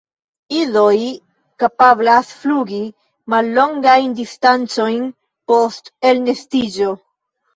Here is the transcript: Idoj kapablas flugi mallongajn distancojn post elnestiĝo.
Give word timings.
Idoj 0.59 0.95
kapablas 1.63 2.31
flugi 2.37 2.79
mallongajn 3.33 4.15
distancojn 4.21 5.05
post 5.53 5.93
elnestiĝo. 6.13 6.89